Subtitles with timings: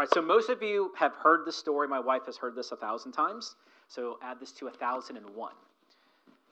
[0.00, 1.86] All right, so most of you have heard this story.
[1.86, 3.56] My wife has heard this a thousand times.
[3.86, 5.52] So add this to a 1001.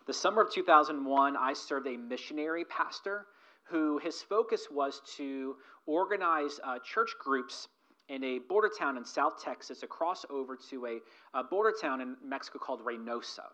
[0.06, 3.24] The summer of 2001, I served a missionary pastor
[3.64, 5.56] who his focus was to
[5.86, 7.68] organize uh, church groups
[8.10, 10.98] in a border town in South Texas across over to a,
[11.38, 13.46] a border town in Mexico called Reynosa.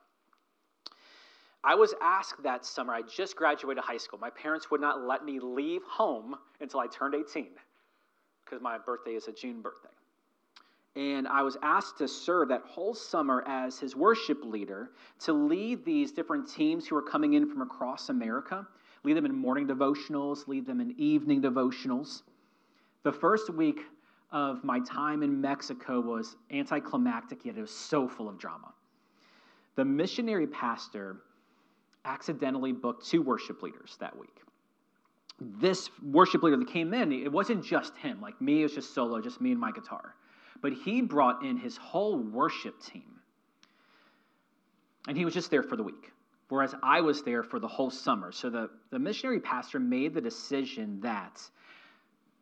[1.62, 4.18] I was asked that summer, I just graduated high school.
[4.18, 7.46] My parents would not let me leave home until I turned 18
[8.44, 9.88] because my birthday is a June birthday.
[10.96, 15.84] And I was asked to serve that whole summer as his worship leader to lead
[15.84, 18.66] these different teams who were coming in from across America,
[19.02, 22.22] lead them in morning devotionals, lead them in evening devotionals.
[23.02, 23.80] The first week
[24.30, 28.72] of my time in Mexico was anticlimactic, yet it was so full of drama.
[29.74, 31.16] The missionary pastor
[32.04, 34.43] accidentally booked two worship leaders that week.
[35.40, 38.94] This worship leader that came in, it wasn't just him, like me, it was just
[38.94, 40.14] solo, just me and my guitar.
[40.62, 43.20] But he brought in his whole worship team.
[45.08, 46.12] And he was just there for the week,
[46.48, 48.32] whereas I was there for the whole summer.
[48.32, 51.42] So the, the missionary pastor made the decision that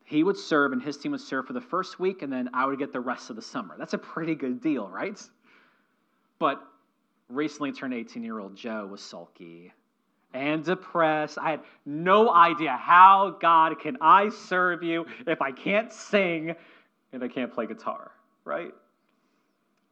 [0.05, 2.67] he would serve and his team would serve for the first week, and then I
[2.67, 3.75] would get the rest of the summer.
[3.79, 5.21] That's a pretty good deal, right?
[6.39, 6.63] But
[7.29, 9.73] recently turned 18 year old Joe was sulky
[10.35, 11.39] and depressed.
[11.39, 16.55] I had no idea how, God, can I serve you if I can't sing
[17.13, 18.13] and I can't play guitar,
[18.45, 18.73] right?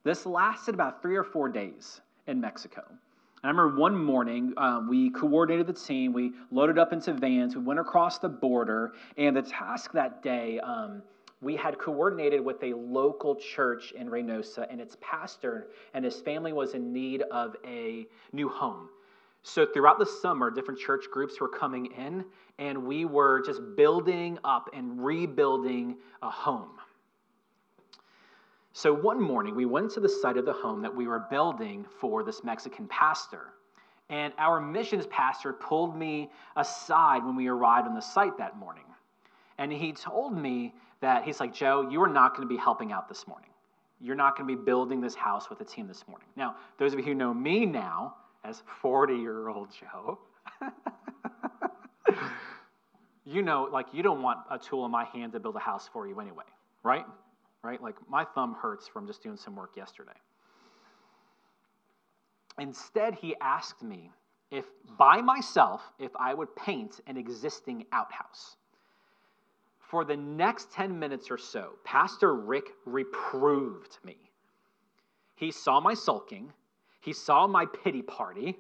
[0.02, 2.82] This lasted about three or four days in Mexico.
[2.88, 2.98] And
[3.44, 7.62] I remember one morning um, we coordinated the team, we loaded up into vans, we
[7.62, 11.02] went across the border, and the task that day, um,
[11.42, 16.52] we had coordinated with a local church in Reynosa, and its pastor and his family
[16.52, 18.90] was in need of a new home.
[19.42, 22.24] So, throughout the summer, different church groups were coming in,
[22.58, 26.72] and we were just building up and rebuilding a home.
[28.72, 31.86] So, one morning, we went to the site of the home that we were building
[32.00, 33.54] for this Mexican pastor.
[34.10, 38.84] And our missions pastor pulled me aside when we arrived on the site that morning.
[39.58, 42.92] And he told me that he's like, Joe, you are not going to be helping
[42.92, 43.50] out this morning.
[44.00, 46.26] You're not going to be building this house with the team this morning.
[46.34, 50.18] Now, those of you who know me now as 40 year old Joe,
[53.24, 55.88] you know, like, you don't want a tool in my hand to build a house
[55.92, 56.44] for you anyway,
[56.82, 57.04] right?
[57.62, 57.82] Right?
[57.82, 60.16] Like, my thumb hurts from just doing some work yesterday.
[62.58, 64.10] Instead, he asked me
[64.50, 64.64] if
[64.98, 68.56] by myself, if I would paint an existing outhouse
[69.78, 74.16] for the next 10 minutes or so, Pastor Rick reproved me.
[75.36, 76.52] He saw my sulking,
[77.00, 78.58] he saw my pity party,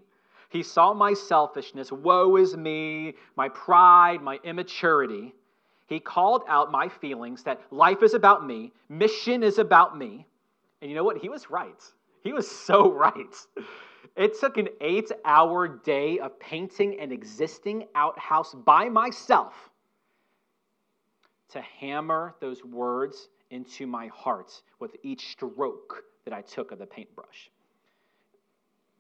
[0.48, 5.32] he saw my selfishness, woe is me, my pride, my immaturity.
[5.86, 10.26] He called out my feelings that life is about me, mission is about me.
[10.80, 11.18] And you know what?
[11.18, 11.82] He was right.
[12.22, 13.34] He was so right.
[14.16, 19.54] It took an eight hour day of painting an existing outhouse by myself
[21.50, 26.86] to hammer those words into my heart with each stroke that I took of the
[26.86, 27.50] paintbrush.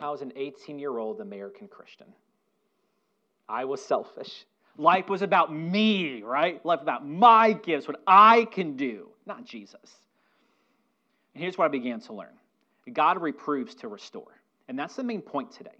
[0.00, 2.06] I was an 18 year old American Christian.
[3.48, 4.46] I was selfish.
[4.76, 6.64] Life was about me, right?
[6.64, 9.98] Life about my gifts, what I can do, not Jesus.
[11.34, 12.34] And here's what I began to learn
[12.92, 14.40] God reproves to restore.
[14.68, 15.70] And that's the main point today.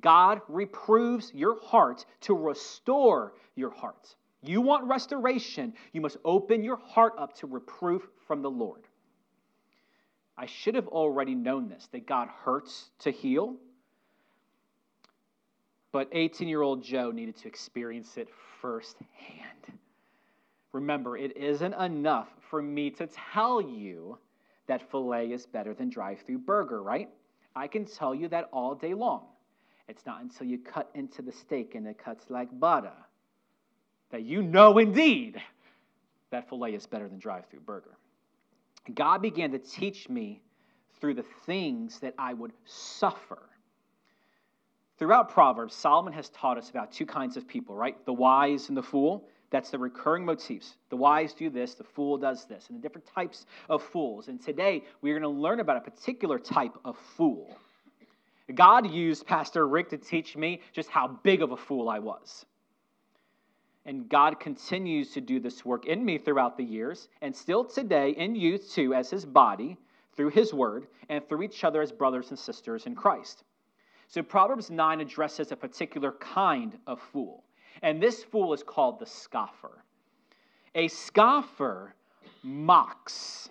[0.00, 4.14] God reproves your heart to restore your heart.
[4.42, 8.83] You want restoration, you must open your heart up to reproof from the Lord.
[10.36, 13.56] I should have already known this that God hurts to heal.
[15.92, 18.28] But 18 year old Joe needed to experience it
[18.60, 19.08] firsthand.
[20.72, 24.18] Remember, it isn't enough for me to tell you
[24.66, 27.08] that filet is better than drive through burger, right?
[27.54, 29.26] I can tell you that all day long.
[29.86, 32.92] It's not until you cut into the steak and it cuts like butter
[34.10, 35.40] that you know indeed
[36.30, 37.96] that filet is better than drive through burger.
[38.92, 40.42] God began to teach me
[41.00, 43.38] through the things that I would suffer.
[44.98, 47.96] Throughout Proverbs, Solomon has taught us about two kinds of people, right?
[48.04, 49.28] The wise and the fool.
[49.50, 50.76] That's the recurring motifs.
[50.90, 54.28] The wise do this, the fool does this, and the different types of fools.
[54.28, 57.56] And today we're going to learn about a particular type of fool.
[58.54, 62.44] God used Pastor Rick to teach me just how big of a fool I was.
[63.86, 68.10] And God continues to do this work in me throughout the years, and still today
[68.10, 69.76] in you too, as His body,
[70.16, 73.44] through His word, and through each other as brothers and sisters in Christ.
[74.08, 77.44] So Proverbs 9 addresses a particular kind of fool,
[77.82, 79.84] and this fool is called the scoffer.
[80.74, 81.94] A scoffer
[82.42, 83.48] mocks.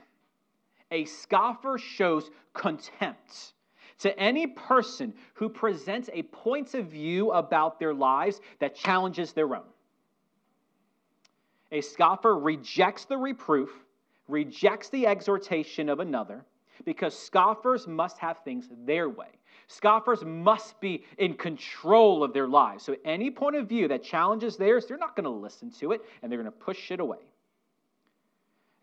[0.91, 3.53] A scoffer shows contempt
[3.99, 9.55] to any person who presents a point of view about their lives that challenges their
[9.55, 9.72] own.
[11.73, 13.71] A scoffer rejects the reproof,
[14.27, 16.45] rejects the exhortation of another,
[16.85, 19.29] because scoffers must have things their way.
[19.67, 22.83] Scoffers must be in control of their lives.
[22.83, 26.01] So, any point of view that challenges theirs, they're not going to listen to it
[26.21, 27.25] and they're going to push it away.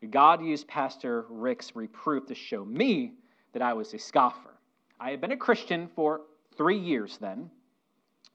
[0.09, 3.13] God used Pastor Rick's reproof to show me
[3.53, 4.57] that I was a scoffer.
[4.99, 6.21] I had been a Christian for
[6.57, 7.49] three years then,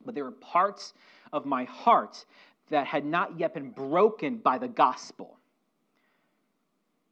[0.05, 0.95] but there were parts
[1.33, 2.25] of my heart
[2.71, 5.39] that had not yet been broken by the gospel.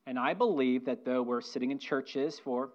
[0.07, 2.71] And I believe that though we're sitting in churches for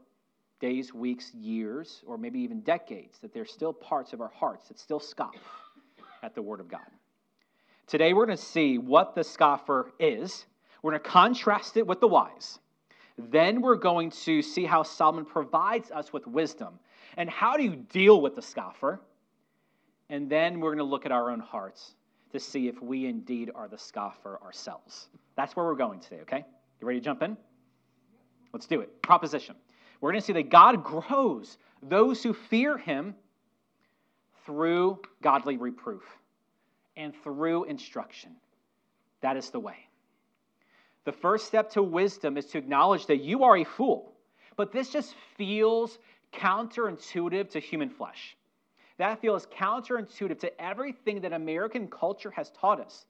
[0.59, 4.79] days, weeks, years, or maybe even decades, that there's still parts of our hearts that
[4.79, 5.35] still scoff
[6.23, 6.81] at the Word of God.
[7.87, 10.45] Today, we're going to see what the scoffer is.
[10.81, 12.59] We're going to contrast it with the wise.
[13.17, 16.79] Then we're going to see how Solomon provides us with wisdom.
[17.17, 19.01] And how do you deal with the scoffer?
[20.09, 21.95] And then we're going to look at our own hearts
[22.31, 25.07] to see if we indeed are the scoffer ourselves.
[25.35, 26.45] That's where we're going today, okay?
[26.79, 27.37] You ready to jump in?
[28.53, 29.01] Let's do it.
[29.01, 29.55] Proposition.
[30.01, 33.15] We're going to see that God grows those who fear him
[34.45, 36.03] through godly reproof
[36.97, 38.31] and through instruction.
[39.21, 39.75] That is the way.
[41.05, 44.13] The first step to wisdom is to acknowledge that you are a fool.
[44.55, 45.97] But this just feels
[46.33, 48.35] counterintuitive to human flesh.
[48.99, 53.05] That feels counterintuitive to everything that American culture has taught us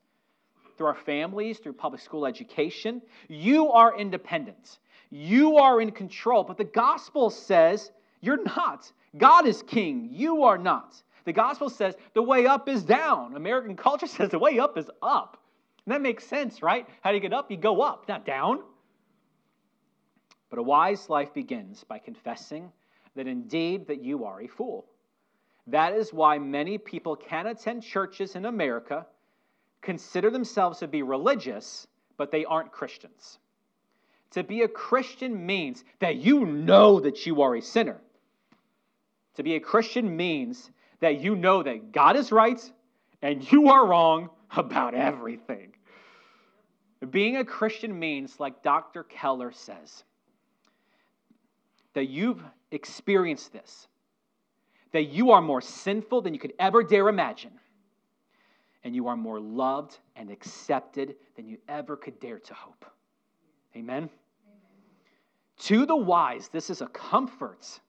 [0.78, 3.02] through our families, through public school education.
[3.28, 4.78] You are independent.
[5.10, 6.44] You are in control.
[6.44, 7.90] But the gospel says
[8.20, 8.90] you're not.
[9.18, 10.10] God is king.
[10.12, 10.94] You are not.
[11.24, 13.34] The gospel says the way up is down.
[13.34, 15.42] American culture says the way up is up.
[15.86, 16.86] And that makes sense, right?
[17.00, 17.50] How do you get up?
[17.50, 18.62] You go up, not down.
[20.50, 22.70] But a wise life begins by confessing
[23.16, 24.86] that indeed that you are a fool.
[25.70, 29.06] That is why many people can attend churches in America
[29.82, 31.86] consider themselves to be religious,
[32.16, 33.38] but they aren't Christians.
[34.32, 38.00] To be a Christian means that you know that you are a sinner.
[39.36, 40.70] To be a Christian means
[41.00, 42.60] that you know that God is right
[43.22, 45.72] and you are wrong about everything.
[47.10, 49.04] Being a Christian means, like Dr.
[49.04, 50.04] Keller says,
[51.94, 53.88] that you've experienced this,
[54.92, 57.52] that you are more sinful than you could ever dare imagine
[58.84, 62.84] and you are more loved and accepted than you ever could dare to hope.
[63.76, 64.04] Amen?
[64.04, 64.10] Amen?
[65.58, 67.80] To the wise, this is a comfort,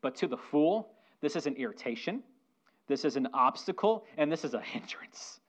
[0.00, 2.22] but to the fool, this is an irritation,
[2.86, 5.40] this is an obstacle, and this is a hindrance.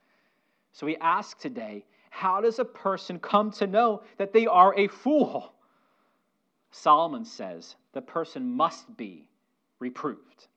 [0.73, 4.87] So we ask today how does a person come to know that they are a
[4.87, 5.53] fool?
[6.71, 9.29] Solomon says the person must be
[9.79, 10.47] reproved.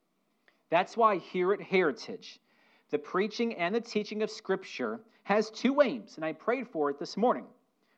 [0.70, 2.40] That's why here at Heritage,
[2.90, 6.98] the preaching and the teaching of Scripture has two aims, and I prayed for it
[6.98, 7.44] this morning.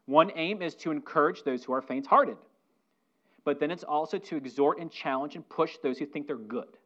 [0.06, 2.38] One aim is to encourage those who are faint hearted,
[3.44, 6.76] but then it's also to exhort and challenge and push those who think they're good.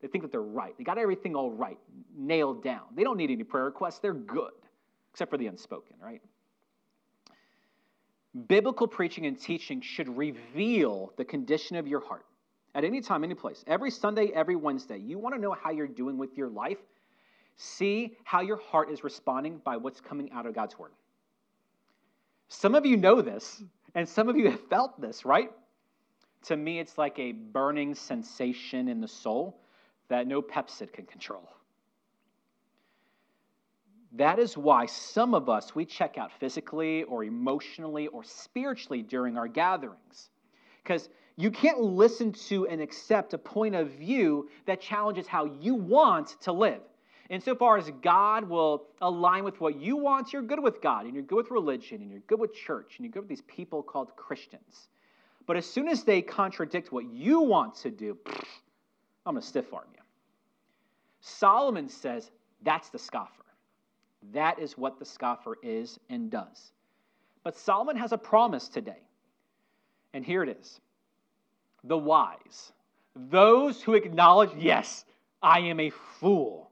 [0.00, 0.76] They think that they're right.
[0.76, 1.78] They got everything all right,
[2.16, 2.82] nailed down.
[2.94, 4.52] They don't need any prayer requests, they're good,
[5.12, 6.22] except for the unspoken, right?
[8.46, 12.26] Biblical preaching and teaching should reveal the condition of your heart
[12.74, 13.64] at any time, any place.
[13.66, 14.98] Every Sunday, every Wednesday.
[14.98, 16.78] You want to know how you're doing with your life?
[17.56, 20.92] See how your heart is responding by what's coming out of God's word.
[22.48, 23.62] Some of you know this,
[23.94, 25.50] and some of you have felt this, right?
[26.44, 29.60] To me, it's like a burning sensation in the soul
[30.08, 31.48] that no Pepcid can control.
[34.12, 39.36] That is why some of us, we check out physically or emotionally or spiritually during
[39.36, 40.30] our gatherings.
[40.82, 45.76] Because you can't listen to and accept a point of view that challenges how you
[45.76, 46.80] want to live.
[47.30, 51.22] Insofar as God will align with what you want, you're good with God, and you're
[51.22, 54.16] good with religion, and you're good with church, and you're good with these people called
[54.16, 54.88] Christians.
[55.46, 58.18] But as soon as they contradict what you want to do,
[59.24, 60.02] I'm going to stiff arm you.
[61.20, 63.44] Solomon says that's the scoffer.
[64.32, 66.72] That is what the scoffer is and does.
[67.44, 69.02] But Solomon has a promise today.
[70.12, 70.80] And here it is
[71.84, 72.72] the wise,
[73.14, 75.04] those who acknowledge, yes,
[75.42, 76.68] I am a fool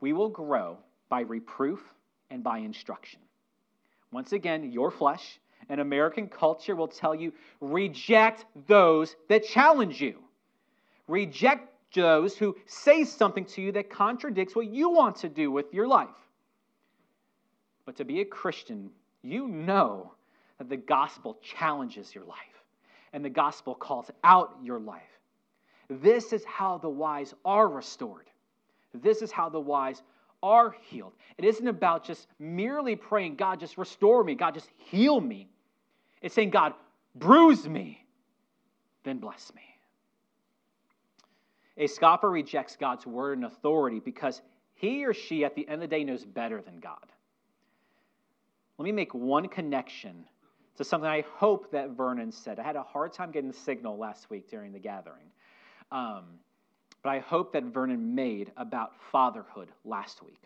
[0.00, 0.76] we will grow
[1.08, 1.80] by reproof
[2.30, 3.20] and by instruction.
[4.12, 5.40] Once again, your flesh
[5.70, 10.18] and American culture will tell you reject those that challenge you.
[11.08, 15.72] Reject those who say something to you that contradicts what you want to do with
[15.72, 16.08] your life.
[17.86, 18.90] But to be a Christian,
[19.22, 20.12] you know
[20.58, 22.53] that the gospel challenges your life.
[23.14, 25.02] And the gospel calls out your life.
[25.88, 28.28] This is how the wise are restored.
[28.92, 30.02] This is how the wise
[30.42, 31.12] are healed.
[31.38, 35.48] It isn't about just merely praying, God, just restore me, God, just heal me.
[36.20, 36.74] It's saying, God,
[37.14, 38.04] bruise me,
[39.04, 39.62] then bless me.
[41.76, 44.42] A scoffer rejects God's word and authority because
[44.74, 46.98] he or she, at the end of the day, knows better than God.
[48.76, 50.24] Let me make one connection
[50.76, 52.58] to something I hope that Vernon said.
[52.58, 55.26] I had a hard time getting the signal last week during the gathering.
[55.92, 56.24] Um,
[57.02, 60.42] but I hope that Vernon made about fatherhood last week.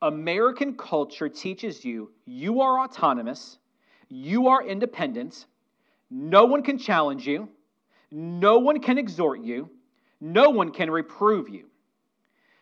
[0.00, 3.58] American culture teaches you you are autonomous,
[4.08, 5.46] you are independent,
[6.10, 7.48] no one can challenge you,
[8.10, 9.68] no one can exhort you,
[10.20, 11.64] no one can reprove you.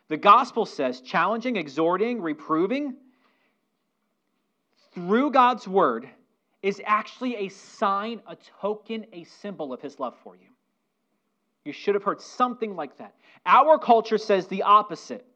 [0.09, 2.97] The gospel says challenging, exhorting, reproving
[4.95, 6.09] through God's word
[6.63, 10.49] is actually a sign, a token, a symbol of his love for you.
[11.65, 13.15] You should have heard something like that.
[13.47, 15.27] Our culture says the opposite.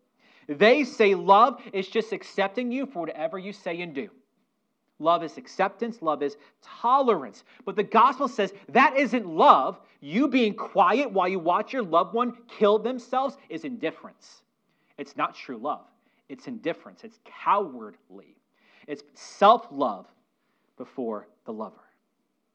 [0.49, 4.09] They say love is just accepting you for whatever you say and do.
[4.99, 7.45] Love is acceptance, love is tolerance.
[7.65, 9.79] But the gospel says that isn't love.
[10.01, 14.43] You being quiet while you watch your loved one kill themselves is indifference.
[14.97, 15.87] It's not true love,
[16.29, 18.37] it's indifference, it's cowardly.
[18.87, 20.07] It's self love
[20.77, 21.77] before the lover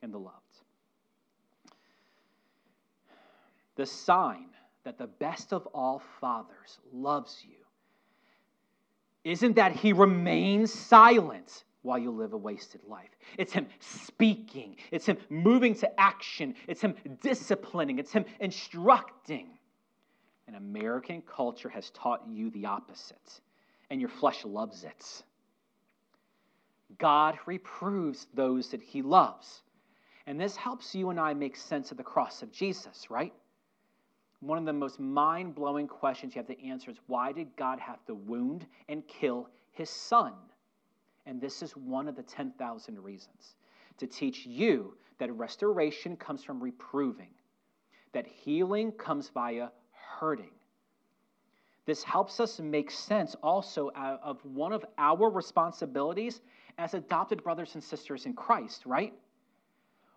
[0.02, 0.38] and the loved.
[3.76, 4.48] The sign
[4.84, 7.56] that the best of all fathers loves you
[9.24, 13.10] isn't that he remains silent while you live a wasted life.
[13.38, 19.50] It's him speaking, it's him moving to action, it's him disciplining, it's him instructing.
[20.48, 23.42] And American culture has taught you the opposite,
[23.90, 25.24] and your flesh loves it.
[26.98, 29.62] God reproves those that he loves.
[30.28, 33.34] And this helps you and I make sense of the cross of Jesus, right?
[34.40, 37.80] One of the most mind blowing questions you have to answer is why did God
[37.80, 40.34] have to wound and kill his son?
[41.26, 43.56] And this is one of the 10,000 reasons
[43.98, 47.30] to teach you that restoration comes from reproving,
[48.14, 49.70] that healing comes via
[50.20, 50.50] hurting.
[51.86, 56.42] This helps us make sense also of one of our responsibilities
[56.82, 59.14] as adopted brothers and sisters in Christ, right?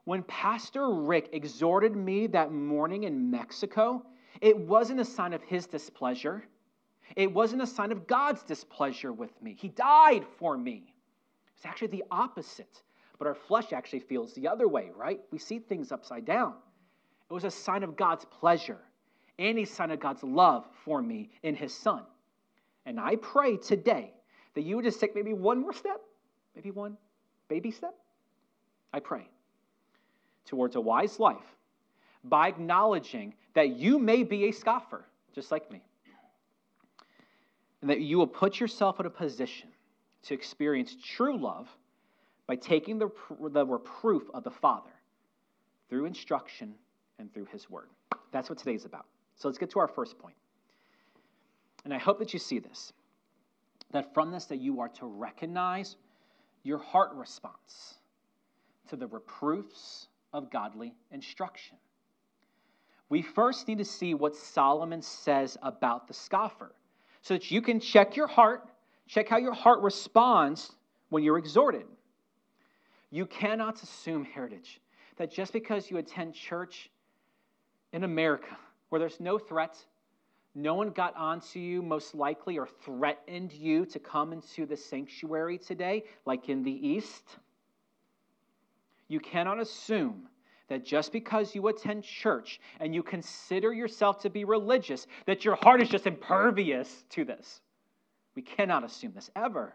[0.05, 4.03] When Pastor Rick exhorted me that morning in Mexico,
[4.41, 6.43] it wasn't a sign of his displeasure.
[7.17, 9.55] It wasn't a sign of God's displeasure with me.
[9.59, 10.95] He died for me.
[11.55, 12.83] It's actually the opposite.
[13.19, 15.21] But our flesh actually feels the other way, right?
[15.31, 16.55] We see things upside down.
[17.31, 18.81] It was a sign of God's pleasure
[19.39, 22.03] and a sign of God's love for me in his son.
[22.87, 24.13] And I pray today
[24.55, 26.01] that you would just take maybe one more step
[26.55, 26.97] maybe one
[27.49, 27.95] baby step?
[28.93, 29.29] I pray
[30.45, 31.57] towards a wise life
[32.23, 35.83] by acknowledging that you may be a scoffer, just like me,
[37.81, 39.69] and that you will put yourself in a position
[40.23, 41.69] to experience true love
[42.47, 43.11] by taking the,
[43.51, 44.91] the reproof of the Father
[45.89, 46.75] through instruction
[47.19, 47.89] and through His Word.
[48.33, 49.07] That's what today's about.
[49.37, 50.37] So let's get to our first point.
[51.85, 52.93] And I hope that you see this
[53.91, 55.97] that from this that you are to recognize
[56.65, 57.95] your heart response
[58.89, 61.77] to the reproofs of godly instruction.
[63.09, 66.75] We first need to see what Solomon says about the scoffer
[67.23, 68.69] so that you can check your heart,
[69.07, 70.73] check how your heart responds
[71.11, 71.85] when you're exhorted.
[73.11, 74.81] You cannot assume, Heritage,
[75.17, 76.91] that just because you attend church
[77.93, 78.57] in America
[78.89, 79.77] where there's no threat,
[80.55, 85.59] no one got onto you, most likely, or threatened you to come into the sanctuary
[85.59, 87.25] today, like in the East.
[89.09, 90.29] You cannot assume
[90.69, 95.57] that just because you attend church and you consider yourself to be religious, that your
[95.57, 97.61] heart is just impervious to this.
[98.35, 99.75] We cannot assume this ever.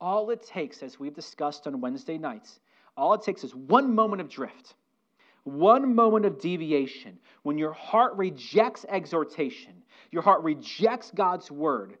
[0.00, 2.60] All it takes, as we've discussed on Wednesday nights,
[2.96, 4.74] all it takes is one moment of drift
[5.46, 9.74] one moment of deviation, when your heart rejects exhortation,
[10.10, 11.98] your heart rejects God's word,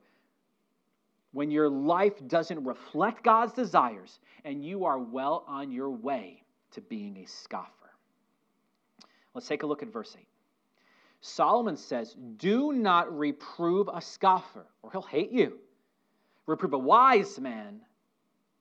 [1.32, 6.80] when your life doesn't reflect God's desires, and you are well on your way to
[6.80, 7.70] being a scoffer.
[9.32, 10.26] Let's take a look at verse 8.
[11.20, 15.58] Solomon says, Do not reprove a scoffer, or he'll hate you.
[16.46, 17.80] Reprove a wise man,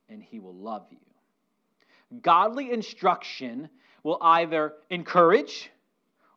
[0.09, 0.99] and he will love you.
[2.21, 3.69] Godly instruction
[4.05, 5.71] will either encourage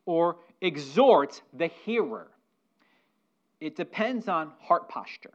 [0.06, 2.28] or exhort the hearer.
[3.60, 5.34] It depends on heart posture.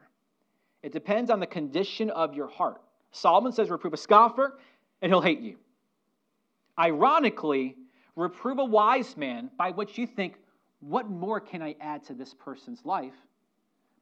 [0.82, 2.82] It depends on the condition of your heart.
[3.12, 4.58] Solomon says, reprove a scoffer,
[5.00, 5.58] and he'll hate you.
[6.80, 7.78] Ironically,
[8.16, 10.40] reprove a wise man by which you think,
[10.80, 13.14] what more can I add to this person's life?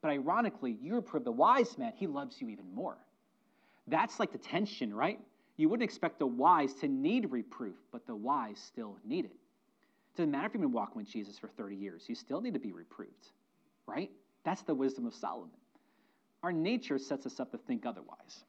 [0.02, 2.96] But ironically, you reprove the wise man, he loves you even more.
[3.88, 5.20] That's like the tension, right?
[5.62, 9.32] You wouldn't expect the wise to need reproof, but the wise still need it.
[9.32, 12.56] It doesn't matter if you've been walking with Jesus for 30 years, you still need
[12.56, 13.30] to be reproved,
[13.86, 14.10] right?
[14.44, 15.52] That's the wisdom of Solomon.
[16.42, 18.44] Our nature sets us up to think otherwise.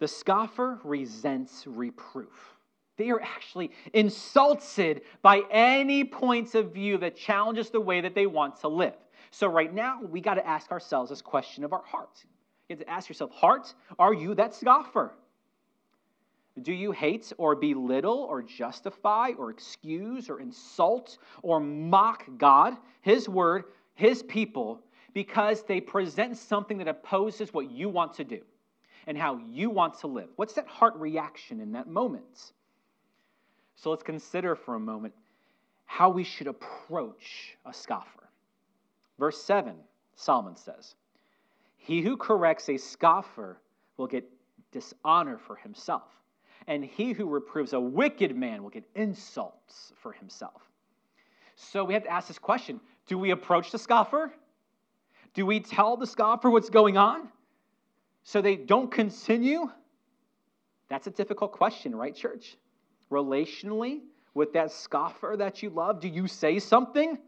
[0.00, 2.56] The scoffer resents reproof.
[2.96, 8.26] They are actually insulted by any points of view that challenges the way that they
[8.26, 8.96] want to live.
[9.30, 12.24] So, right now, we got to ask ourselves this question of our heart.
[12.68, 15.12] You have to ask yourself, heart, are you that scoffer?
[16.62, 23.28] Do you hate or belittle or justify or excuse or insult or mock God, His
[23.28, 24.80] word, His people,
[25.14, 28.40] because they present something that opposes what you want to do
[29.06, 30.28] and how you want to live?
[30.36, 32.52] What's that heart reaction in that moment?
[33.76, 35.14] So let's consider for a moment
[35.86, 38.17] how we should approach a scoffer.
[39.18, 39.74] Verse 7,
[40.14, 40.94] Solomon says,
[41.76, 43.60] He who corrects a scoffer
[43.96, 44.28] will get
[44.70, 46.18] dishonor for himself
[46.68, 50.62] and he who reproves a wicked man will get insults for himself.
[51.56, 54.32] So we have to ask this question Do we approach the scoffer?
[55.34, 57.28] Do we tell the scoffer what's going on
[58.22, 59.70] so they don't continue?
[60.88, 62.56] That's a difficult question, right, church?
[63.10, 64.00] Relationally,
[64.34, 67.18] with that scoffer that you love, do you say something?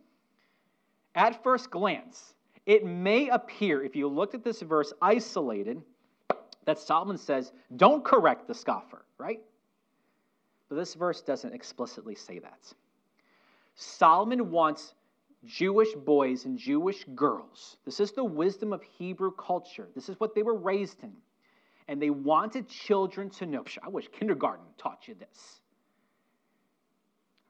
[1.15, 2.35] At first glance,
[2.67, 5.83] it may appear, if you looked at this verse isolated,
[6.67, 9.41] that Solomon says, don't correct the scoffer, right?
[10.69, 12.73] But this verse doesn't explicitly say that.
[13.75, 14.95] Solomon wants
[15.45, 17.79] Jewish boys and Jewish girls.
[17.85, 19.89] This is the wisdom of Hebrew culture.
[19.95, 21.13] This is what they were raised in.
[21.89, 23.65] And they wanted children to know.
[23.83, 25.61] I wish kindergarten taught you this.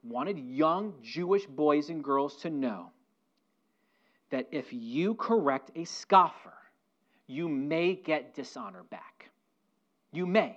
[0.02, 2.90] Wanted young Jewish boys and girls to know
[4.30, 6.52] that if you correct a scoffer,
[7.26, 9.30] you may get dishonor back.
[10.12, 10.56] You may.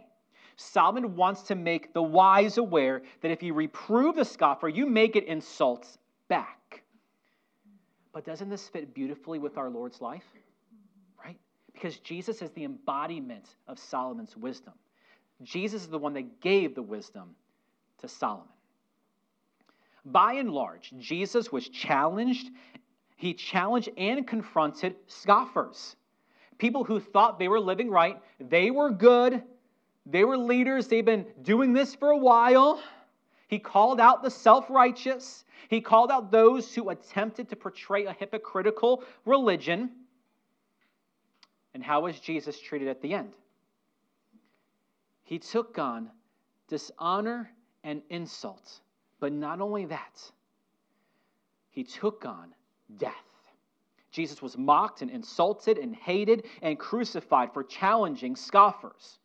[0.55, 5.07] Solomon wants to make the wise aware that if you reprove the scoffer, you may
[5.07, 6.83] get insults back.
[8.11, 10.25] But doesn't this fit beautifully with our Lord's life?
[11.23, 11.37] Right?
[11.73, 14.73] Because Jesus is the embodiment of Solomon's wisdom.
[15.41, 17.35] Jesus is the one that gave the wisdom
[17.99, 18.47] to Solomon.
[20.05, 22.49] By and large, Jesus was challenged.
[23.23, 25.95] He challenged and confronted scoffers
[26.57, 29.43] people who thought they were living right, they were good,
[30.05, 32.81] they were leaders, they've been doing this for a while.
[33.47, 38.13] He called out the self righteous, he called out those who attempted to portray a
[38.13, 39.91] hypocritical religion.
[41.73, 43.33] And how was Jesus treated at the end?
[45.23, 46.09] He took on
[46.67, 47.51] dishonor
[47.83, 48.81] and insult.
[49.21, 50.21] But not only that,
[51.71, 52.53] he took on
[52.97, 53.13] death.
[54.11, 59.17] Jesus was mocked and insulted and hated and crucified for challenging scoffers.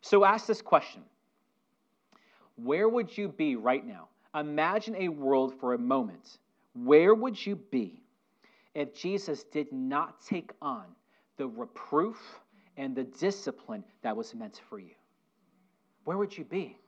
[0.00, 1.02] So ask this question
[2.56, 4.08] Where would you be right now?
[4.34, 6.38] Imagine a world for a moment.
[6.74, 8.02] Where would you be
[8.74, 10.84] if Jesus did not take on
[11.38, 12.18] the reproof
[12.76, 14.94] and the discipline that was meant for you?
[16.04, 16.78] Where would you be?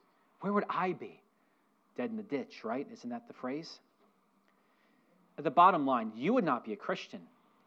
[0.42, 1.20] Where would I be?
[1.96, 2.86] Dead in the ditch, right?
[2.92, 3.80] Isn't that the phrase?
[5.40, 7.20] The bottom line, you would not be a Christian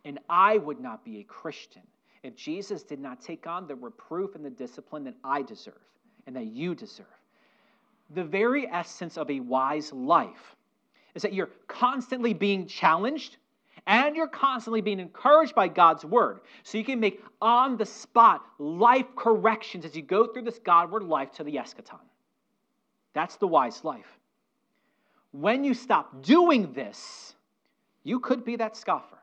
[0.04, 1.84] and I would not be a Christian
[2.24, 5.82] if Jesus did not take on the reproof and the discipline that I deserve
[6.28, 7.06] and that you deserve.
[8.14, 10.56] The very essence of a wise life
[11.16, 13.38] is that you're constantly being challenged
[13.88, 16.42] and you're constantly being encouraged by God's word.
[16.64, 21.04] So you can make on the spot life corrections as you go through this Godward
[21.04, 22.00] life to the eschaton.
[23.14, 24.20] That's the wise life.
[25.32, 27.34] When you stop doing this,
[28.04, 29.18] you could be that scoffer.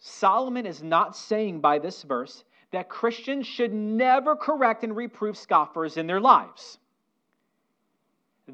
[0.00, 5.96] Solomon is not saying by this verse that Christians should never correct and reprove scoffers
[5.96, 6.78] in their lives.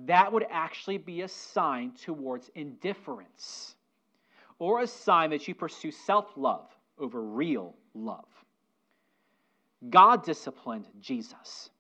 [0.07, 3.75] That would actually be a sign towards indifference
[4.59, 8.29] or a sign that you pursue self love over real love.
[9.89, 11.71] God disciplined Jesus.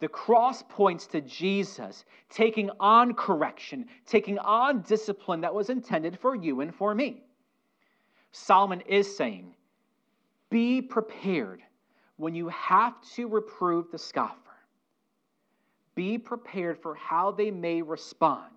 [0.00, 6.34] The cross points to Jesus taking on correction, taking on discipline that was intended for
[6.34, 7.22] you and for me.
[8.32, 9.54] Solomon is saying,
[10.50, 11.62] be prepared
[12.16, 14.38] when you have to reprove the scoffer.
[15.94, 18.52] Be prepared for how they may respond.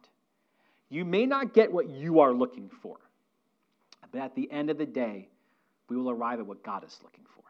[0.89, 2.97] You may not get what you are looking for,
[4.11, 5.29] but at the end of the day,
[5.89, 7.43] we will arrive at what God is looking for.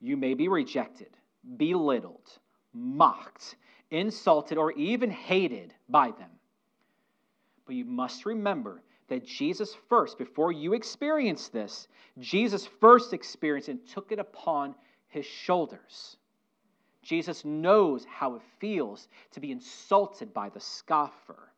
[0.00, 1.16] you may be rejected,
[1.56, 2.38] belittled,
[2.72, 3.56] mocked,
[3.90, 6.30] insulted, or even hated by them.
[7.66, 13.86] But you must remember that Jesus first, before you experience this, Jesus first experienced and
[13.86, 14.74] took it upon
[15.08, 16.16] his shoulders.
[17.02, 21.50] Jesus knows how it feels to be insulted by the scoffer.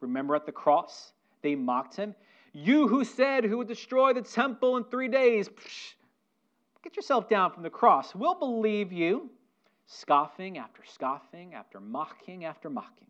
[0.00, 2.14] Remember at the cross, they mocked him.
[2.52, 5.94] You who said who would destroy the temple in three days, psh,
[6.82, 8.14] get yourself down from the cross.
[8.14, 9.30] We'll believe you.
[9.86, 13.08] Scoffing after scoffing, after mocking after mocking.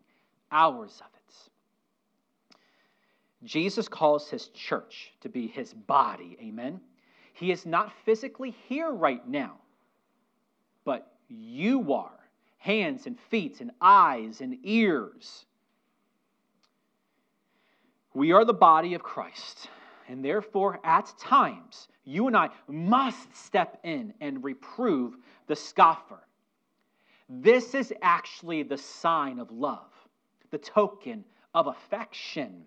[0.50, 1.20] Hours of it.
[3.44, 6.36] Jesus calls his church to be his body.
[6.40, 6.80] Amen.
[7.32, 9.56] He is not physically here right now,
[10.84, 12.12] but you are
[12.58, 15.46] hands and feet and eyes and ears.
[18.12, 19.68] We are the body of Christ,
[20.10, 26.18] and therefore, at times, you and I must step in and reprove the scoffer.
[27.28, 29.92] This is actually the sign of love,
[30.50, 32.64] the token of affection.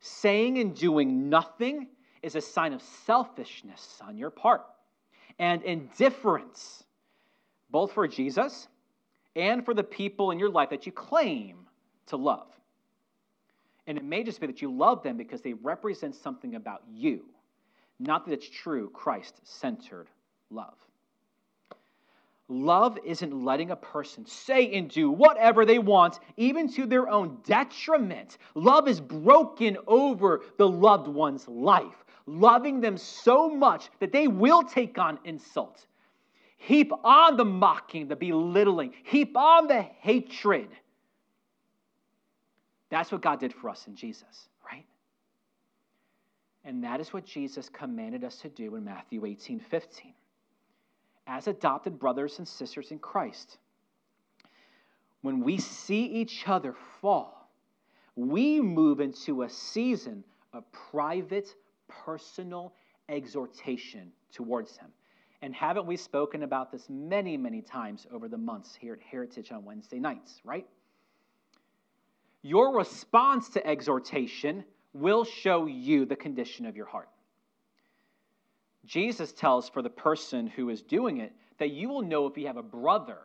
[0.00, 1.86] Saying and doing nothing
[2.22, 4.62] is a sign of selfishness on your part
[5.38, 6.82] and indifference,
[7.70, 8.66] both for Jesus
[9.36, 11.68] and for the people in your life that you claim
[12.06, 12.48] to love.
[13.88, 17.24] And it may just be that you love them because they represent something about you,
[17.98, 20.08] not that it's true Christ centered
[20.50, 20.76] love.
[22.48, 27.38] Love isn't letting a person say and do whatever they want, even to their own
[27.44, 28.36] detriment.
[28.54, 34.62] Love is broken over the loved one's life, loving them so much that they will
[34.62, 35.86] take on insult,
[36.58, 40.68] heap on the mocking, the belittling, heap on the hatred.
[42.90, 44.86] That's what God did for us in Jesus, right?
[46.64, 50.14] And that is what Jesus commanded us to do in Matthew 18 15
[51.28, 53.58] as adopted brothers and sisters in Christ.
[55.20, 57.50] When we see each other fall,
[58.16, 61.54] we move into a season of private,
[61.86, 62.72] personal
[63.08, 64.88] exhortation towards Him.
[65.42, 69.52] And haven't we spoken about this many, many times over the months here at Heritage
[69.52, 70.66] on Wednesday nights, right?
[72.42, 77.08] Your response to exhortation will show you the condition of your heart.
[78.84, 82.46] Jesus tells for the person who is doing it that you will know if you
[82.46, 83.18] have a brother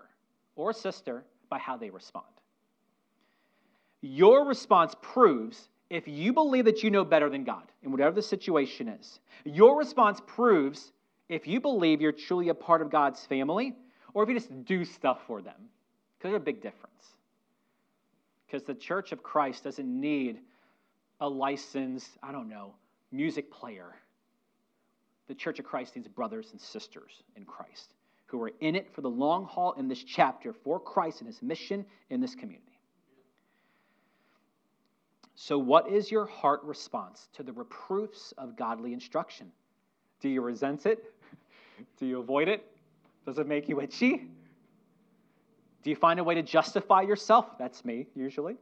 [0.55, 2.25] or sister by how they respond.
[4.01, 8.21] Your response proves if you believe that you know better than God in whatever the
[8.21, 9.19] situation is.
[9.45, 10.91] Your response proves
[11.29, 13.73] if you believe you're truly a part of God's family
[14.13, 15.55] or if you just do stuff for them.
[16.17, 17.15] Because there's a big difference.
[18.53, 20.37] Because the church of Christ doesn't need
[21.19, 22.75] a licensed, I don't know,
[23.11, 23.95] music player
[25.27, 27.95] the Church of Christ needs brothers and sisters in Christ
[28.27, 31.41] who are in it for the long haul in this chapter for Christ and his
[31.41, 32.77] mission in this community.
[35.33, 39.51] So, what is your heart response to the reproofs of godly instruction?
[40.19, 41.11] Do you resent it?
[41.97, 42.69] Do you avoid it?
[43.25, 44.27] Does it make you itchy?
[45.83, 47.57] Do you find a way to justify yourself?
[47.57, 48.55] That's me, usually.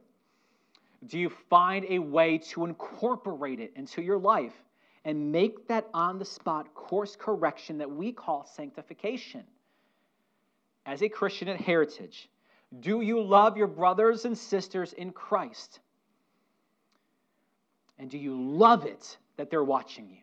[1.06, 4.54] Do you find a way to incorporate it into your life?
[5.04, 9.44] and make that on the spot course correction that we call sanctification.
[10.86, 12.28] As a Christian at Heritage,
[12.80, 15.80] do you love your brothers and sisters in Christ?
[17.98, 20.16] And do you love it that they're watching you?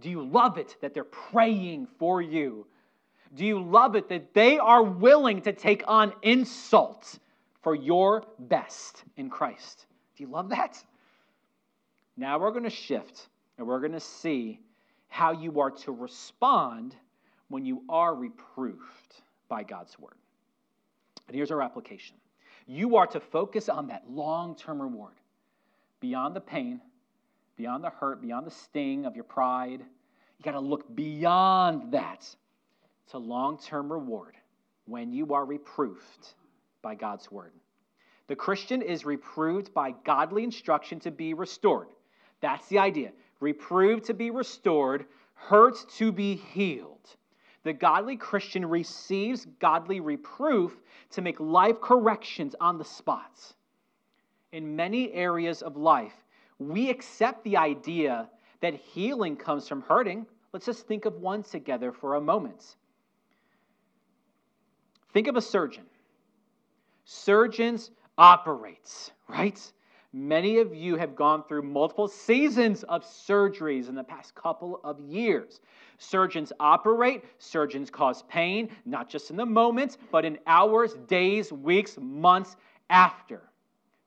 [0.00, 2.66] Do you love it that they're praying for you?
[3.34, 7.18] Do you love it that they are willing to take on insult
[7.62, 9.86] for your best in Christ?
[10.16, 10.82] Do you love that?
[12.16, 14.60] Now we're going to shift and we're going to see
[15.08, 16.94] how you are to respond
[17.48, 20.14] when you are reproved by God's word.
[21.26, 22.16] And here's our application
[22.66, 25.14] you are to focus on that long term reward
[26.00, 26.80] beyond the pain,
[27.56, 29.80] beyond the hurt, beyond the sting of your pride.
[29.80, 32.26] You got to look beyond that
[33.10, 34.36] to long term reward
[34.86, 36.34] when you are reproved
[36.82, 37.52] by God's word.
[38.26, 41.88] The Christian is reproved by godly instruction to be restored.
[42.40, 47.16] That's the idea reproved to be restored, hurt to be healed.
[47.62, 50.76] The godly Christian receives godly reproof
[51.10, 53.54] to make life corrections on the spots.
[54.52, 56.14] In many areas of life,
[56.58, 58.28] we accept the idea
[58.60, 60.26] that healing comes from hurting.
[60.52, 62.76] Let's just think of one together for a moment.
[65.14, 65.84] Think of a surgeon.
[67.04, 69.60] Surgeons operates, right?
[70.12, 74.98] Many of you have gone through multiple seasons of surgeries in the past couple of
[75.00, 75.60] years.
[75.98, 81.96] Surgeons operate, surgeons cause pain, not just in the moments, but in hours, days, weeks,
[82.00, 82.56] months
[82.90, 83.42] after.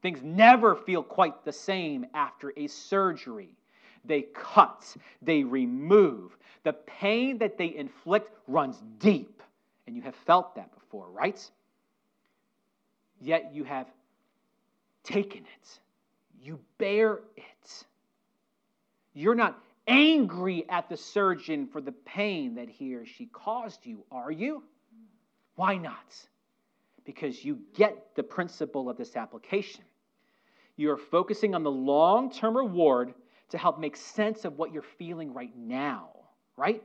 [0.01, 3.55] Things never feel quite the same after a surgery.
[4.03, 6.37] They cut, they remove.
[6.63, 9.41] The pain that they inflict runs deep.
[9.87, 11.39] And you have felt that before, right?
[13.19, 13.87] Yet you have
[15.03, 15.79] taken it,
[16.41, 17.85] you bear it.
[19.13, 24.03] You're not angry at the surgeon for the pain that he or she caused you,
[24.11, 24.63] are you?
[25.55, 26.15] Why not?
[27.05, 29.83] Because you get the principle of this application.
[30.75, 33.13] You're focusing on the long term reward
[33.49, 36.09] to help make sense of what you're feeling right now,
[36.57, 36.83] right?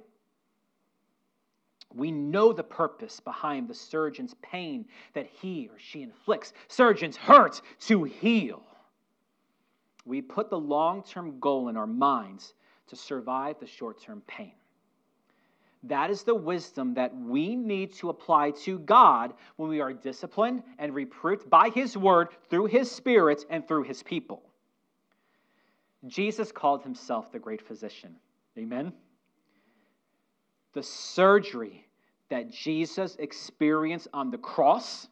[1.94, 6.52] We know the purpose behind the surgeon's pain that he or she inflicts.
[6.68, 8.62] Surgeons hurt to heal.
[10.04, 12.54] We put the long term goal in our minds
[12.88, 14.52] to survive the short term pain.
[15.84, 20.62] That is the wisdom that we need to apply to God when we are disciplined
[20.78, 24.42] and reproved by His Word through His Spirit and through His people.
[26.06, 28.14] Jesus called Himself the great physician.
[28.56, 28.92] Amen?
[30.72, 31.86] The surgery
[32.30, 35.08] that Jesus experienced on the cross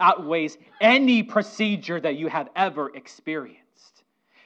[0.00, 3.62] outweighs any procedure that you have ever experienced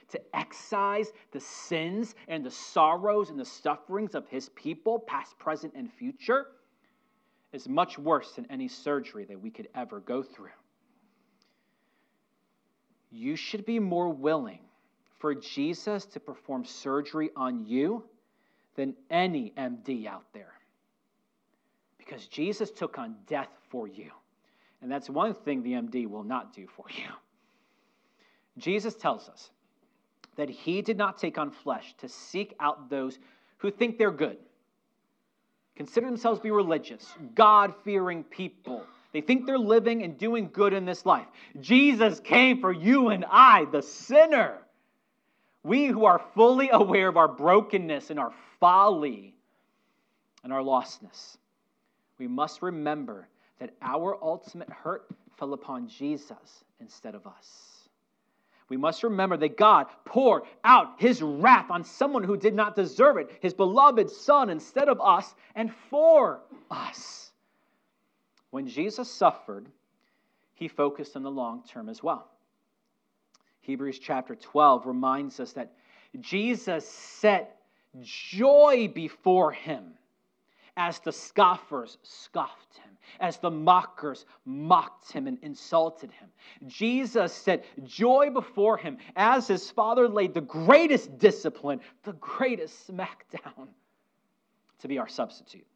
[0.09, 5.73] to excise the sins and the sorrows and the sufferings of his people, past, present,
[5.75, 6.47] and future,
[7.53, 10.49] is much worse than any surgery that we could ever go through.
[13.11, 14.59] You should be more willing
[15.19, 18.03] for Jesus to perform surgery on you
[18.77, 20.53] than any MD out there.
[21.97, 24.11] Because Jesus took on death for you.
[24.81, 27.09] And that's one thing the MD will not do for you.
[28.57, 29.49] Jesus tells us
[30.37, 33.19] that he did not take on flesh to seek out those
[33.57, 34.37] who think they're good,
[35.75, 38.83] consider themselves to be religious, God fearing people.
[39.13, 41.25] They think they're living and doing good in this life.
[41.59, 44.59] Jesus came for you and I, the sinner.
[45.67, 49.35] We who are fully aware of our brokenness and our folly
[50.43, 51.37] and our lostness.
[52.17, 53.27] We must remember
[53.59, 57.77] that our ultimate hurt fell upon Jesus instead of us
[58.69, 63.17] we must remember that God poured out his wrath on someone who did not deserve
[63.17, 67.31] it, his beloved Son, instead of us and for us.
[68.49, 69.67] When Jesus suffered,
[70.53, 72.29] he focused on the long term as well.
[73.67, 75.73] Hebrews chapter 12 reminds us that
[76.21, 77.59] Jesus set
[78.01, 79.93] joy before him
[80.77, 86.29] as the scoffers scoffed him, as the mockers mocked him and insulted him.
[86.65, 93.67] Jesus set joy before him as his father laid the greatest discipline, the greatest smackdown
[94.79, 95.67] to be our substitute.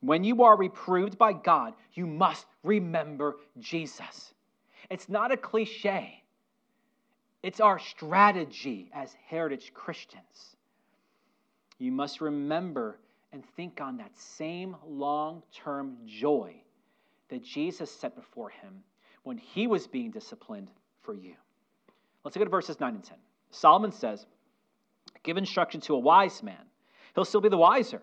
[0.00, 4.34] When you are reproved by God, you must remember Jesus.
[4.90, 6.23] It's not a cliche,
[7.44, 10.56] it's our strategy as heritage Christians.
[11.78, 12.98] You must remember
[13.34, 16.54] and think on that same long term joy
[17.28, 18.82] that Jesus set before him
[19.24, 20.70] when he was being disciplined
[21.02, 21.34] for you.
[22.24, 23.18] Let's look at verses 9 and 10.
[23.50, 24.24] Solomon says,
[25.22, 26.64] Give instruction to a wise man,
[27.14, 28.00] he'll still be the wiser.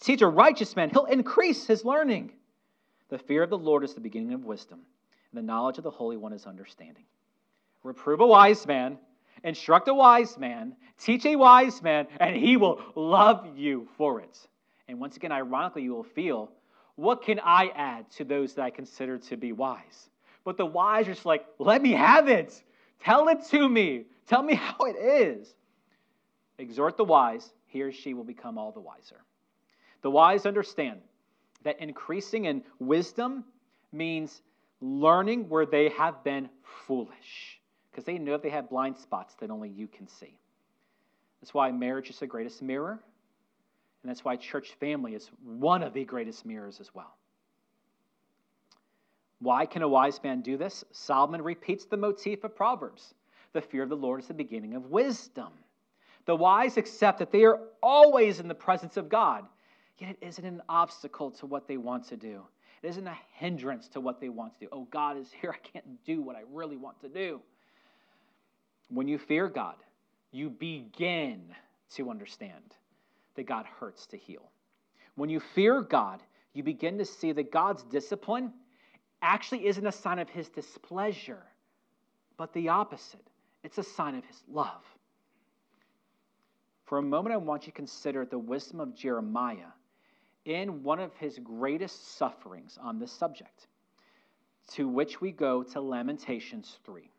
[0.00, 2.32] Teach a righteous man, he'll increase his learning.
[3.08, 4.80] The fear of the Lord is the beginning of wisdom,
[5.30, 7.04] and the knowledge of the Holy One is understanding.
[7.82, 8.98] Reprove a wise man,
[9.44, 14.38] Instruct a wise man, teach a wise man, and he will love you for it.
[14.88, 16.52] And once again, ironically, you will feel,
[16.94, 20.10] what can I add to those that I consider to be wise?
[20.44, 22.62] But the wise are just like, let me have it.
[23.00, 24.04] Tell it to me.
[24.26, 25.54] Tell me how it is.
[26.58, 29.24] Exhort the wise, he or she will become all the wiser.
[30.02, 31.00] The wise understand
[31.64, 33.44] that increasing in wisdom
[33.92, 34.42] means
[34.80, 36.48] learning where they have been
[36.86, 37.60] foolish
[37.92, 40.38] because they know they have blind spots that only you can see.
[41.40, 42.98] That's why marriage is the greatest mirror,
[44.02, 47.14] and that's why church family is one of the greatest mirrors as well.
[49.40, 50.84] Why can a wise man do this?
[50.92, 53.14] Solomon repeats the motif of Proverbs
[53.52, 55.52] the fear of the Lord is the beginning of wisdom.
[56.24, 59.44] The wise accept that they are always in the presence of God,
[59.98, 62.42] yet it isn't an obstacle to what they want to do.
[62.82, 64.68] It isn't a hindrance to what they want to do.
[64.72, 65.54] Oh, God is here.
[65.64, 67.40] I can't do what I really want to do.
[68.88, 69.76] When you fear God,
[70.32, 71.42] you begin
[71.94, 72.74] to understand
[73.34, 74.50] that God hurts to heal.
[75.14, 76.22] When you fear God,
[76.54, 78.52] you begin to see that God's discipline
[79.20, 81.42] actually isn't a sign of his displeasure,
[82.36, 83.26] but the opposite.
[83.62, 84.82] It's a sign of his love.
[86.86, 89.70] For a moment, I want you to consider the wisdom of Jeremiah
[90.44, 93.68] in one of his greatest sufferings on this subject,
[94.72, 97.11] to which we go to Lamentations 3.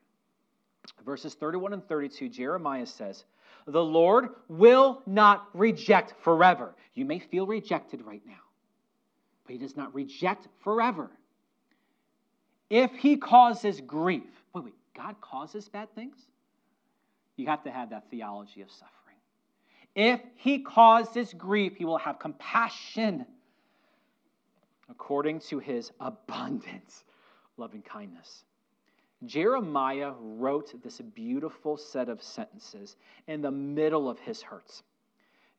[1.06, 3.26] Verses 31 and 32, Jeremiah says,
[3.68, 6.76] The Lord will not reject forever.
[6.94, 8.42] You may feel rejected right now,
[9.46, 11.10] but he does not reject forever.
[12.70, 16.18] If he causes grief, wait, wait, God causes bad things?
[17.36, 19.18] You have to have that theology of suffering.
[19.96, 23.26] If he causes grief, he will have compassion
[24.90, 27.04] according to his abundance
[27.58, 28.44] loving kindness.
[29.26, 32.96] Jeremiah wrote this beautiful set of sentences
[33.28, 34.84] in the middle of his hurts.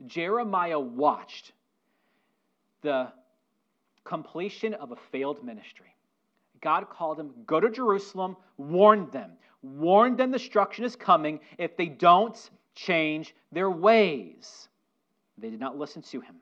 [0.07, 1.53] Jeremiah watched
[2.83, 3.09] the
[4.05, 5.95] completion of a failed ministry.
[6.61, 11.87] God called him, go to Jerusalem, warn them, warn them destruction is coming if they
[11.87, 12.39] don't
[12.75, 14.69] change their ways.
[15.39, 16.37] They did not listen to him.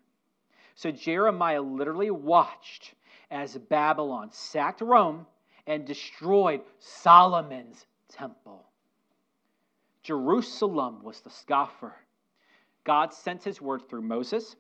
[0.75, 2.95] So Jeremiah literally watched
[3.31, 5.27] as Babylon sacked Rome
[5.67, 8.65] and destroyed Solomon's temple.
[10.03, 11.95] Jerusalem was the scoffer.
[12.85, 14.57] God sent his word through Moses.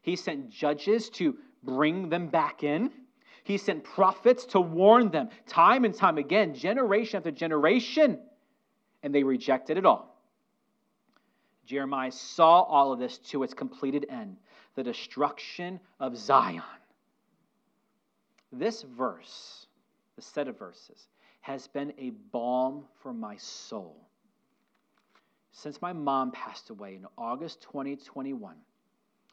[0.00, 2.90] He sent judges to bring them back in.
[3.44, 8.18] He sent prophets to warn them time and time again, generation after generation,
[9.02, 10.16] and they rejected it all.
[11.66, 14.36] Jeremiah saw all of this to its completed end
[14.74, 16.62] the destruction of Zion.
[18.52, 19.66] This verse,
[20.22, 21.08] set of verses,
[21.40, 23.96] has been a balm for my soul.
[25.50, 28.54] Since my mom passed away in August 2021,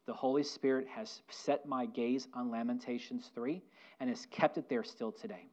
[0.06, 3.62] the Holy Spirit has set my gaze on Lamentations 3
[4.00, 5.46] and has kept it there still today.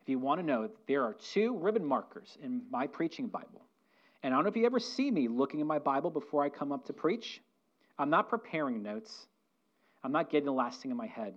[0.00, 3.62] If you want to know, there are two ribbon markers in my preaching Bible.
[4.22, 6.48] And I don't know if you ever see me looking in my Bible before I
[6.48, 7.42] come up to preach.
[7.98, 9.26] I'm not preparing notes.
[10.02, 11.34] I'm not getting the last thing in my head.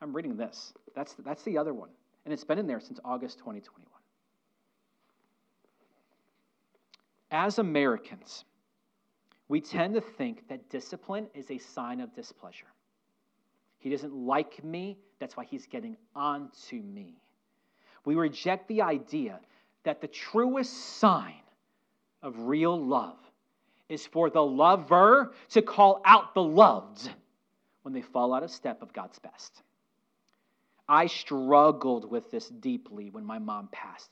[0.00, 0.72] I'm reading this.
[0.94, 1.90] That's, that's the other one.
[2.24, 3.86] And it's been in there since August 2021.
[7.30, 8.44] As Americans,
[9.48, 12.66] we tend to think that discipline is a sign of displeasure.
[13.78, 17.14] He doesn't like me, that's why he's getting onto me.
[18.04, 19.40] We reject the idea
[19.84, 21.42] that the truest sign
[22.22, 23.18] of real love
[23.88, 27.10] is for the lover to call out the loved
[27.82, 29.62] when they fall out of step of God's best.
[30.90, 34.10] I struggled with this deeply when my mom passed.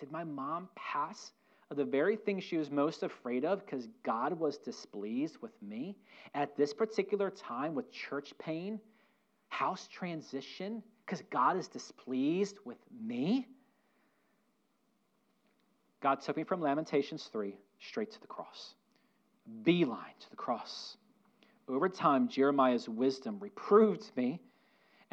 [0.00, 1.32] Did my mom pass
[1.70, 5.98] of the very thing she was most afraid of because God was displeased with me
[6.34, 8.80] at this particular time with church pain,
[9.50, 13.46] house transition, because God is displeased with me?
[16.00, 18.72] God took me from Lamentations 3 straight to the cross,
[19.62, 20.96] beeline to the cross.
[21.68, 24.40] Over time, Jeremiah's wisdom reproved me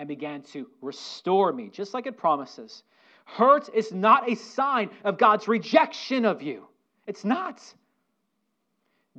[0.01, 2.81] and began to restore me, just like it promises.
[3.25, 6.67] Hurt is not a sign of God's rejection of you.
[7.05, 7.61] It's not.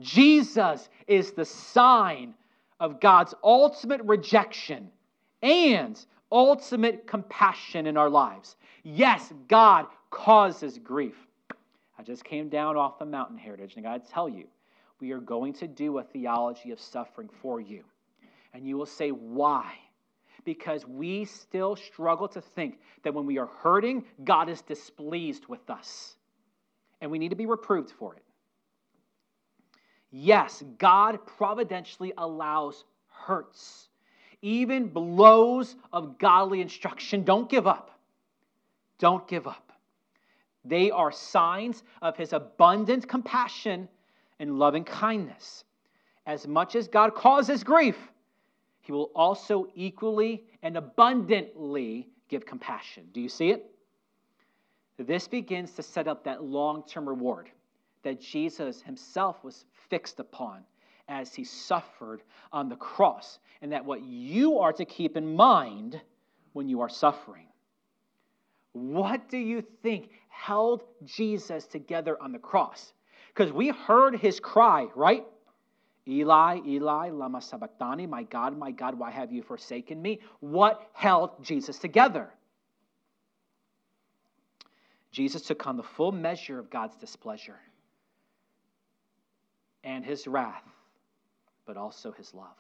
[0.01, 2.35] Jesus is the sign
[2.81, 4.91] of God's ultimate rejection
[5.41, 8.57] and ultimate compassion in our lives.
[8.83, 11.15] Yes, God causes grief.
[11.97, 14.49] I just came down off the mountain heritage, and I got to tell you,
[14.99, 17.85] we are going to do a theology of suffering for you.
[18.53, 19.75] And you will say, why?
[20.45, 25.71] Because we still struggle to think that when we are hurting, God is displeased with
[25.71, 26.17] us.
[27.01, 28.23] And we need to be reproved for it.
[30.11, 33.89] Yes, God providentially allows hurts,
[34.43, 37.25] even blows of godly instruction.
[37.25, 37.99] Don't give up.
[38.99, 39.73] Don't give up.
[40.65, 43.89] They are signs of his abundant compassion
[44.39, 45.65] and loving kindness.
[46.27, 47.97] As much as God causes grief,
[48.83, 53.09] he will also equally and abundantly give compassion.
[53.13, 53.65] Do you see it?
[54.99, 57.49] This begins to set up that long term reward
[58.03, 60.65] that Jesus himself was fixed upon
[61.09, 62.23] as he suffered
[62.53, 66.01] on the cross, and that what you are to keep in mind
[66.53, 67.47] when you are suffering.
[68.73, 72.93] What do you think held Jesus together on the cross?
[73.29, 75.25] Because we heard his cry, right?
[76.09, 80.21] Eli, Eli, lama sabachthani, my God, my God, why have you forsaken me?
[80.41, 82.31] What held Jesus together?
[85.13, 87.61] Jesus took on the full measure of God's displeasure
[89.85, 90.65] and his wrath,
[91.67, 92.57] but also his love.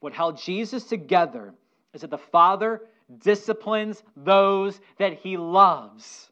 [0.00, 1.54] What held Jesus together
[1.94, 2.82] is that the Father
[3.18, 6.30] disciplines those that he loves.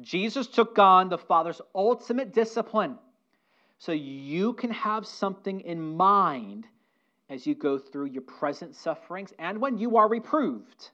[0.00, 2.98] Jesus took on the Father's ultimate discipline
[3.80, 6.66] so you can have something in mind
[7.30, 10.90] as you go through your present sufferings and when you are reproved.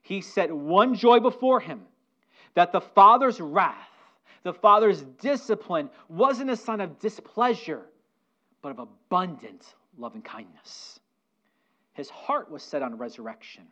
[0.00, 1.82] He set one joy before him
[2.54, 3.76] that the Father's wrath,
[4.44, 7.82] the Father's discipline, wasn't a sign of displeasure,
[8.62, 11.00] but of abundant loving kindness.
[11.92, 13.64] His heart was set on resurrection.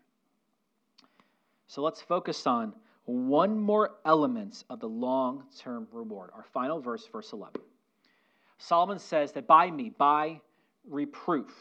[1.67, 2.75] So let's focus on
[3.07, 6.29] one more element of the long term reward.
[6.35, 7.63] Our final verse, verse 11.
[8.59, 10.41] Solomon says that by me, by
[10.89, 11.53] reproof,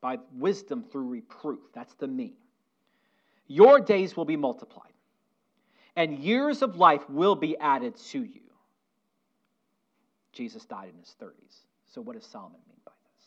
[0.00, 2.34] by wisdom through reproof, that's the me,
[3.46, 4.92] your days will be multiplied,
[5.96, 8.40] and years of life will be added to you.
[10.32, 11.64] Jesus died in his 30s.
[11.86, 13.26] So, what does Solomon mean by this?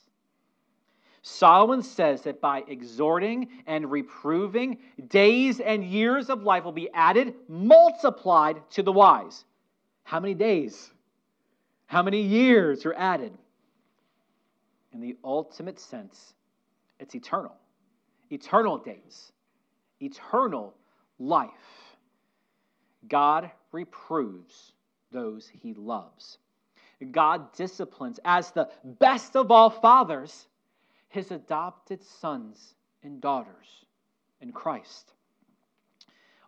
[1.21, 7.33] Solomon says that by exhorting and reproving, days and years of life will be added,
[7.47, 9.45] multiplied to the wise.
[10.03, 10.91] How many days?
[11.87, 13.37] How many years are added?
[14.93, 16.33] In the ultimate sense,
[16.99, 17.55] it's eternal.
[18.29, 19.31] Eternal days,
[20.01, 20.73] eternal
[21.17, 21.49] life.
[23.07, 24.73] God reproves
[25.11, 26.39] those he loves.
[27.11, 30.47] God disciplines as the best of all fathers
[31.09, 33.85] his adopted sons and daughters
[34.41, 35.13] in Christ.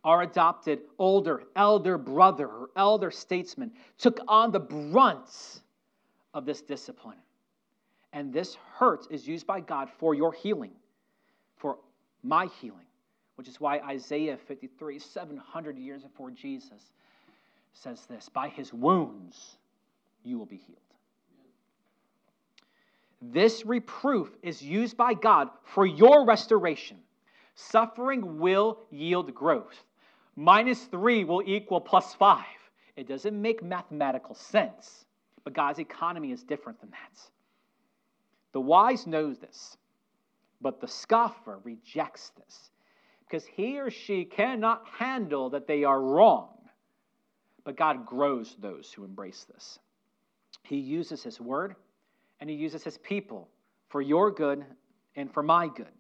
[0.03, 5.61] Our adopted older, elder brother or elder statesman took on the brunt
[6.33, 7.17] of this discipline.
[8.13, 10.71] And this hurt is used by God for your healing,
[11.57, 11.77] for
[12.23, 12.85] my healing,
[13.35, 16.93] which is why Isaiah 53, 700 years before Jesus,
[17.73, 19.57] says this By his wounds
[20.23, 20.79] you will be healed.
[23.21, 26.97] This reproof is used by God for your restoration.
[27.55, 29.83] Suffering will yield growth.
[30.39, 32.45] Minus three will equal plus five.
[32.95, 35.03] It doesn't make mathematical sense,
[35.43, 37.19] but God's economy is different than that.
[38.53, 39.75] The wise knows this,
[40.61, 42.71] but the scoffer rejects this
[43.25, 46.55] because he or she cannot handle that they are wrong.
[47.65, 49.77] But God grows those who embrace this.
[50.63, 51.75] He uses His word
[52.39, 53.49] and He uses His people
[53.89, 54.63] for your good
[55.17, 55.91] and for my good.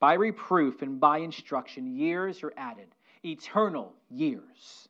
[0.00, 2.88] By reproof and by instruction, years are added,
[3.24, 4.88] eternal years.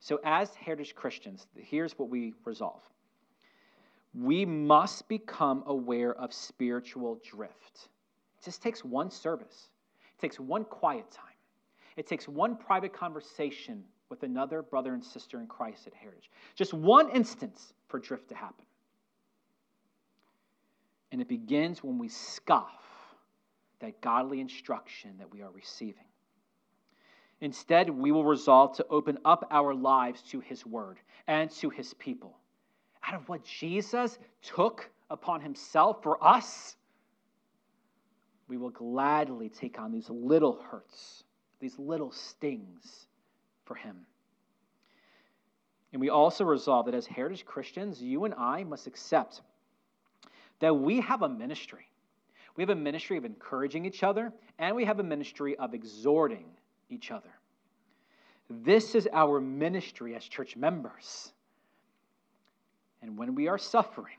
[0.00, 2.82] So, as Heritage Christians, here's what we resolve
[4.14, 7.88] we must become aware of spiritual drift.
[8.38, 9.68] It just takes one service,
[10.16, 11.24] it takes one quiet time,
[11.96, 16.30] it takes one private conversation with another brother and sister in Christ at Heritage.
[16.54, 18.66] Just one instance for drift to happen.
[21.12, 22.84] And it begins when we scoff
[23.80, 26.04] that godly instruction that we are receiving.
[27.42, 31.92] Instead, we will resolve to open up our lives to His Word and to His
[31.94, 32.38] people
[33.04, 36.76] out of what Jesus took upon himself for us,
[38.48, 41.24] we will gladly take on these little hurts,
[41.60, 43.06] these little stings
[43.64, 44.06] for him.
[45.92, 49.42] And we also resolve that as heritage Christians, you and I must accept
[50.60, 51.86] that we have a ministry.
[52.56, 56.46] We have a ministry of encouraging each other, and we have a ministry of exhorting
[56.92, 57.30] each other.
[58.50, 61.32] This is our ministry as church members.
[63.00, 64.16] And when we are suffering,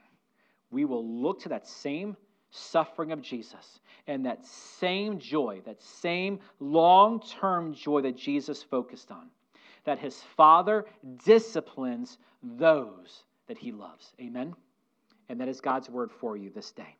[0.70, 2.16] we will look to that same
[2.50, 9.10] suffering of Jesus and that same joy, that same long term joy that Jesus focused
[9.10, 9.28] on,
[9.84, 10.84] that his Father
[11.24, 14.12] disciplines those that he loves.
[14.20, 14.54] Amen?
[15.28, 16.96] And that is God's word for you this day.